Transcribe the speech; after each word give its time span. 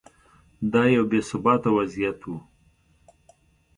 دا 0.73 0.83
یو 0.95 1.03
بې 1.09 1.19
ثباته 1.29 1.69
وضعیت 1.77 2.19
و. 2.25 2.33